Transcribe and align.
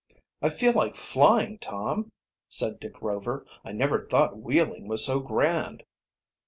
"I 0.41 0.49
feel 0.49 0.73
like 0.73 0.95
flying, 0.95 1.59
Tom," 1.59 2.11
said 2.47 2.79
Dick 2.79 2.99
Rover. 3.03 3.45
"I 3.63 3.71
never 3.71 4.07
thought 4.07 4.35
wheeling 4.39 4.87
was 4.87 5.05
so 5.05 5.19
grand." 5.19 5.83